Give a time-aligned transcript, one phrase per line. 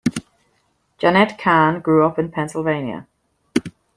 [0.97, 3.05] Jenette Kahn grew up in Pennsylvania.